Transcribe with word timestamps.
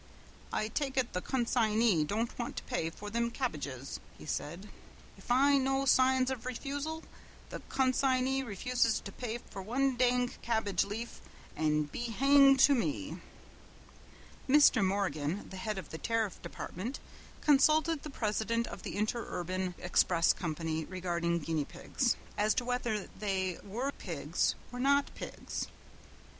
"I 0.51 0.67
take 0.67 0.97
ut 0.97 1.13
the 1.13 1.21
con 1.21 1.45
sign 1.45 1.79
y 1.79 2.01
don't 2.01 2.35
want 2.39 2.57
to 2.57 2.63
pay 2.63 2.89
for 2.89 3.11
thim 3.11 3.29
kebbages," 3.29 3.99
he 4.17 4.25
said. 4.25 4.67
"If 5.15 5.29
I 5.29 5.59
know 5.59 5.85
signs 5.85 6.31
of 6.31 6.47
refusal, 6.47 7.03
the 7.51 7.59
con 7.69 7.93
sign 7.93 8.25
y 8.25 8.39
refuses 8.39 8.99
to 9.01 9.11
pay 9.11 9.37
for 9.37 9.61
wan 9.61 9.97
dang 9.97 10.29
kebbage 10.41 10.85
leaf 10.85 11.21
an' 11.55 11.83
be 11.83 12.05
hanged 12.05 12.59
to 12.61 12.73
me!" 12.73 13.19
Mr. 14.49 14.83
Morgan, 14.83 15.47
the 15.51 15.57
head 15.57 15.77
of 15.77 15.89
the 15.91 15.99
Tariff 15.99 16.41
Department, 16.41 16.99
consulted 17.41 18.01
the 18.01 18.09
president 18.09 18.65
of 18.65 18.81
the 18.81 18.95
Interurban 18.97 19.75
Express 19.77 20.33
Company 20.33 20.83
regarding 20.85 21.37
guinea 21.37 21.63
pigs, 21.65 22.15
as 22.39 22.55
to 22.55 22.65
whether 22.65 23.07
they 23.19 23.59
were 23.63 23.91
pigs 23.91 24.55
or 24.71 24.79
not 24.79 25.13
pigs. 25.13 25.67